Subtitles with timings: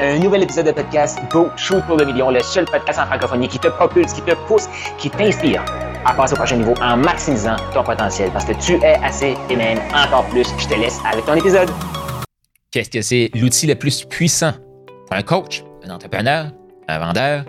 [0.00, 3.46] Un nouvel épisode de podcast Go Shoot pour le million, le seul podcast en francophonie
[3.46, 4.66] qui te propulse, qui te pousse,
[4.98, 5.64] qui t'inspire
[6.04, 9.54] à passer au prochain niveau en maximisant ton potentiel parce que tu es assez et
[9.54, 10.48] même encore plus.
[10.58, 11.70] Je te laisse avec ton épisode.
[12.72, 14.54] Qu'est-ce que c'est l'outil le plus puissant?
[15.06, 16.50] Pour un coach, un entrepreneur,
[16.88, 17.44] un vendeur?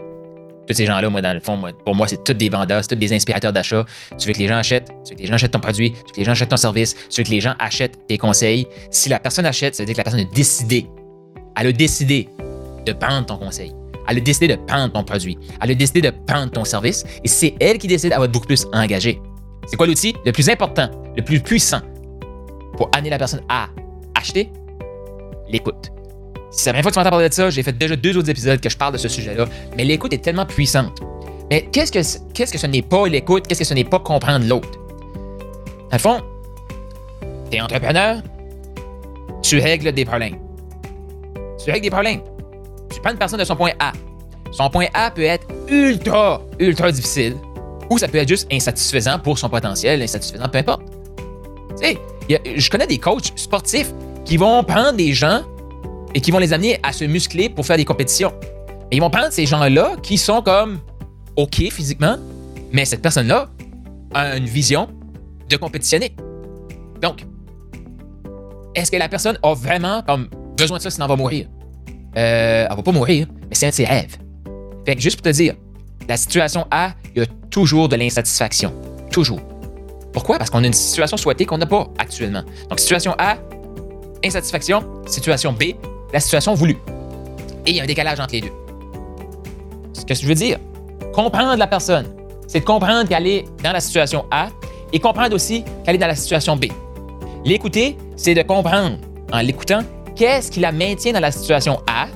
[0.67, 2.95] Tous ces gens-là, moi, dans le fond, pour moi, c'est tous des vendeurs, c'est tous
[2.95, 3.85] des inspirateurs d'achat.
[4.19, 5.97] Tu veux que les gens achètent, tu veux que les gens achètent ton produit, tu
[5.97, 8.67] veux que les gens achètent ton service, tu veux que les gens achètent tes conseils.
[8.91, 10.87] Si la personne achète, ça veut dire que la personne a décidé.
[11.57, 12.29] Elle a décidé
[12.85, 13.73] de prendre ton conseil.
[14.07, 15.37] Elle a décidé de prendre ton produit.
[15.61, 17.03] Elle a décidé de prendre ton service.
[17.23, 19.19] Et c'est elle qui décide, va être beaucoup plus engagée.
[19.67, 21.81] C'est quoi l'outil le plus important, le plus puissant
[22.77, 23.67] pour amener la personne à
[24.13, 24.51] acheter?
[25.49, 25.91] L'écoute.
[26.51, 28.15] Si c'est la première fois que tu m'entends parler de ça, j'ai fait déjà deux
[28.17, 30.99] autres épisodes que je parle de ce sujet-là, mais l'écoute est tellement puissante.
[31.49, 33.47] Mais qu'est-ce que, qu'est-ce que ce n'est pas l'écoute?
[33.47, 34.69] Qu'est-ce que ce n'est pas comprendre l'autre?
[34.71, 36.21] Dans le fond,
[37.49, 38.21] tu es entrepreneur,
[39.41, 40.37] tu règles des problèmes.
[41.65, 42.21] Tu règles des problèmes.
[42.93, 43.91] Tu prends une personne de son point A.
[44.51, 47.35] Son point A peut être ultra, ultra difficile,
[47.89, 50.83] ou ça peut être juste insatisfaisant pour son potentiel, insatisfaisant, peu importe.
[51.81, 51.99] Tu sais,
[52.55, 53.91] je connais des coachs sportifs
[54.25, 55.41] qui vont prendre des gens
[56.13, 58.31] et qui vont les amener à se muscler pour faire des compétitions.
[58.91, 60.79] Et ils vont prendre ces gens-là qui sont comme
[61.35, 62.17] OK physiquement,
[62.71, 63.49] mais cette personne-là
[64.13, 64.87] a une vision
[65.49, 66.15] de compétitionner.
[67.01, 67.25] Donc,
[68.75, 71.47] est-ce que la personne a vraiment comme, besoin de ça sinon elle va mourir?
[72.17, 74.17] Euh, elle va pas mourir, mais c'est un de ses rêves.
[74.85, 75.55] Fait que juste pour te dire,
[76.07, 78.73] la situation A, il y a toujours de l'insatisfaction.
[79.11, 79.39] Toujours.
[80.13, 80.37] Pourquoi?
[80.37, 82.43] Parce qu'on a une situation souhaitée qu'on n'a pas actuellement.
[82.69, 83.37] Donc, situation A,
[84.23, 84.83] insatisfaction.
[85.07, 85.73] Situation B,
[86.13, 86.77] la situation voulue.
[87.65, 88.51] Et il y a un décalage entre les deux.
[89.93, 90.57] Ce que je veux dire,
[91.13, 92.05] comprendre la personne,
[92.47, 94.49] c'est de comprendre qu'elle est dans la situation A
[94.93, 96.65] et comprendre aussi qu'elle est dans la situation B.
[97.43, 98.97] L'écouter, c'est de comprendre,
[99.33, 99.81] en l'écoutant,
[100.15, 102.07] qu'est-ce qui la maintient dans la situation A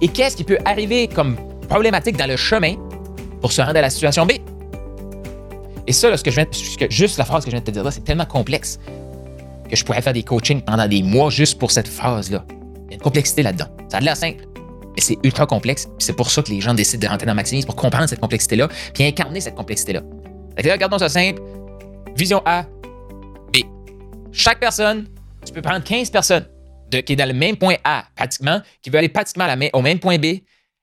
[0.00, 1.36] et qu'est-ce qui peut arriver comme
[1.68, 2.74] problématique dans le chemin
[3.40, 4.32] pour se rendre à la situation B?
[5.86, 7.82] Et ça, ce que je viens, juste la phrase que je viens de te dire
[7.82, 8.78] là, c'est tellement complexe
[9.68, 12.44] que je pourrais faire des coachings pendant des mois juste pour cette phrase-là.
[12.48, 13.66] Il y a une complexité là-dedans.
[13.88, 14.44] Ça a l'air simple,
[14.94, 15.88] mais c'est ultra complexe.
[15.98, 18.68] C'est pour ça que les gens décident de rentrer dans Maximise pour comprendre cette complexité-là,
[18.94, 20.02] puis incarner cette complexité-là.
[20.58, 21.40] Regardons ça simple.
[22.16, 22.64] Vision A,
[23.52, 23.58] B.
[24.30, 25.06] Chaque personne,
[25.44, 26.46] tu peux prendre 15 personnes
[27.00, 30.18] qui est dans le même point A, pratiquement, qui veut aller pratiquement au même point
[30.18, 30.38] B.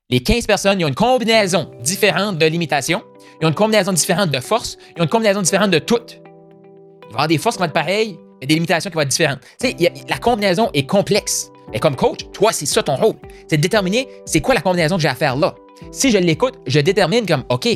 [0.09, 3.03] Les 15 personnes, ils ont une combinaison différente de limitations,
[3.39, 6.19] ils ont une combinaison différente de forces, ils ont une combinaison différente de toutes.
[6.21, 9.01] Il va y avoir des forces qui vont être pareilles, mais des limitations qui vont
[9.01, 9.39] être différentes.
[9.59, 9.75] Tu sais,
[10.07, 11.51] la combinaison est complexe.
[11.73, 13.15] Et comme coach, toi, c'est ça ton rôle.
[13.47, 15.53] C'est de déterminer c'est quoi la combinaison que j'ai à faire là.
[15.91, 17.67] Si je l'écoute, je détermine comme, OK,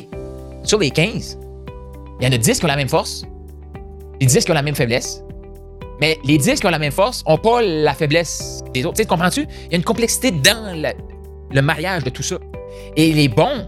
[0.64, 1.38] sur les 15,
[2.20, 3.24] il y en a 10 qui ont la même force,
[4.20, 5.23] les 10 qui ont la même faiblesse,
[6.00, 9.00] mais les 10 qui ont la même force n'ont pas la faiblesse des autres.
[9.00, 9.42] Tu comprends-tu?
[9.66, 10.94] Il y a une complexité dans
[11.54, 12.38] le, mariage de tout ça.
[12.96, 13.68] Et les bons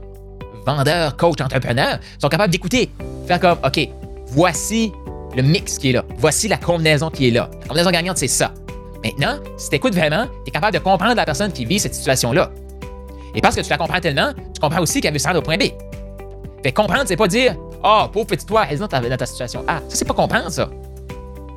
[0.66, 2.90] vendeurs, coachs, entrepreneurs sont capables d'écouter,
[3.28, 3.88] faire comme, OK,
[4.28, 4.91] voici
[5.35, 6.03] le mix qui est là.
[6.18, 7.50] Voici la combinaison qui est là.
[7.62, 8.53] La combinaison gagnante, c'est ça.
[9.03, 11.94] Maintenant, si tu écoutes vraiment, tu es capable de comprendre la personne qui vit cette
[11.94, 12.52] situation-là.
[13.35, 15.44] Et parce que tu la comprends tellement, tu comprends aussi qu'elle veut se rendre au
[15.44, 15.64] point B.
[16.64, 19.64] Fait comprendre, c'est pas dire Ah, oh, pauvre petit toi, dans ta, dans ta situation
[19.68, 19.80] A.
[19.90, 20.69] Ça, c'est pas comprendre, ça.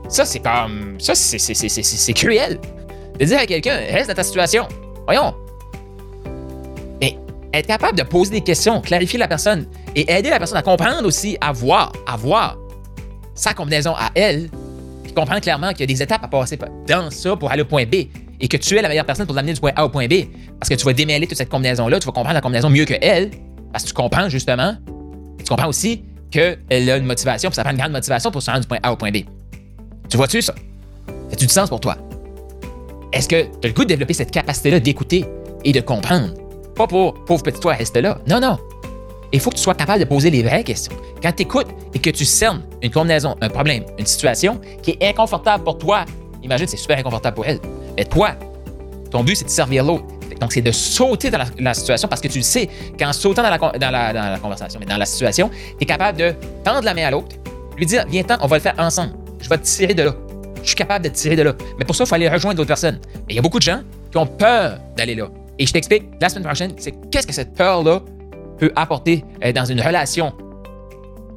[0.09, 0.97] Ça, c'est comme.
[0.99, 2.59] Ça, c'est cruel.
[3.19, 4.67] De dire à quelqu'un, reste dans ta situation.
[5.05, 5.35] Voyons.
[7.01, 7.17] Mais
[7.53, 11.07] être capable de poser des questions, clarifier la personne et aider la personne à comprendre
[11.07, 12.57] aussi, à voir, à voir
[13.35, 14.49] sa combinaison à elle,
[15.03, 17.67] puis comprendre clairement qu'il y a des étapes à passer dans ça pour aller au
[17.67, 18.07] point B
[18.41, 20.25] et que tu es la meilleure personne pour l'amener du point A au point B
[20.59, 22.95] parce que tu vas démêler toute cette combinaison-là, tu vas comprendre la combinaison mieux que
[23.01, 23.31] elle
[23.73, 24.77] parce que tu comprends justement,
[25.39, 28.51] tu comprends aussi qu'elle a une motivation, puis ça prend une grande motivation pour se
[28.51, 29.19] rendre du point A au point B.
[30.09, 30.55] Tu vois-tu ça?
[31.31, 31.97] Fait-tu du sens pour toi?
[33.13, 35.25] Est-ce que tu as le goût de développer cette capacité-là d'écouter
[35.65, 36.29] et de comprendre?
[36.75, 38.19] Pas pour pauvre petit toi, reste là.
[38.29, 38.59] Non, non.
[39.33, 40.95] Il faut que tu sois capable de poser les vraies questions.
[41.23, 45.09] Quand tu écoutes et que tu cernes une combinaison, un problème, une situation qui est
[45.09, 46.05] inconfortable pour toi,
[46.43, 47.61] imagine c'est super inconfortable pour elle.
[47.97, 48.31] Mais toi,
[49.11, 50.05] ton but, c'est de servir l'autre.
[50.41, 52.69] Donc, c'est de sauter dans la, situation parce que tu le sais
[52.99, 53.51] qu'en sautant dans
[53.91, 56.35] la, conversation, dans la situation, tu es capable de
[56.65, 57.37] tendre la main à l'autre,
[57.77, 60.15] lui dire Viens-t'en, on va le faire ensemble je vais te tirer de là.
[60.63, 61.55] Je suis capable de te tirer de là.
[61.79, 62.99] Mais pour ça, il faut aller rejoindre d'autres personnes.
[63.27, 63.81] Mais il y a beaucoup de gens
[64.11, 65.29] qui ont peur d'aller là.
[65.59, 68.03] Et je t'explique la semaine prochaine, c'est qu'est-ce que cette peur-là
[68.59, 70.33] peut apporter euh, dans une relation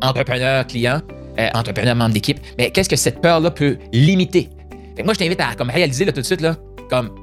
[0.02, 1.02] entrepreneur-client,
[1.40, 2.40] euh, entrepreneur-membre d'équipe.
[2.58, 4.50] Mais qu'est-ce que cette peur-là peut limiter?
[5.04, 6.58] moi, je t'invite à comme, réaliser tout de suite, là,
[6.90, 7.16] comme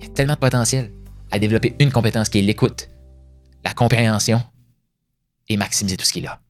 [0.00, 0.92] il y a tellement de potentiel
[1.30, 2.88] à développer une compétence qui est l'écoute,
[3.64, 4.40] la compréhension
[5.48, 6.40] et maximiser tout ce qui est là.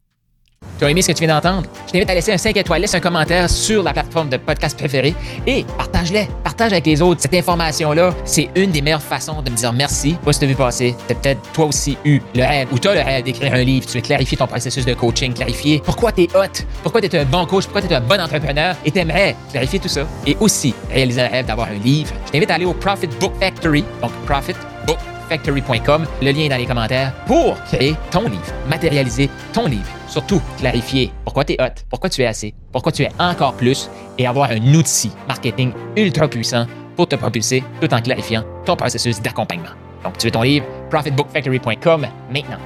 [0.79, 1.67] Tu as aimé ce que tu viens d'entendre?
[1.87, 4.79] Je t'invite à laisser un 5 étoiles, laisse un commentaire sur la plateforme de podcast
[4.79, 5.15] préférée
[5.47, 6.29] et partage-les.
[6.45, 7.23] Partage avec les autres.
[7.23, 10.17] Cette information-là, c'est une des meilleures façons de me dire merci.
[10.23, 10.95] Pas si t'as vu passer.
[11.09, 13.87] T'as peut-être toi aussi eu le rêve ou t'as le rêve d'écrire un livre.
[13.87, 17.47] Tu veux clarifier ton processus de coaching, clarifier pourquoi t'es hot, pourquoi t'es un bon
[17.47, 20.07] coach, pourquoi t'es un bon entrepreneur et t'aimerais clarifier tout ça.
[20.27, 22.13] Et aussi réaliser un rêve d'avoir un livre.
[22.27, 23.83] Je t'invite à aller au Profit Book Factory.
[24.03, 24.55] Donc, Profit
[24.87, 29.89] Book factory.com, le lien est dans les commentaires, pour créer ton livre, matérialiser ton livre.
[30.09, 33.91] Surtout, clarifier pourquoi tu es hot, pourquoi tu es assez, pourquoi tu es encore plus
[34.19, 39.21] et avoir un outil marketing ultra puissant pour te propulser tout en clarifiant ton processus
[39.21, 39.75] d'accompagnement.
[40.05, 42.59] Donc, tu veux ton livre, profitbookfactory.com maintenant.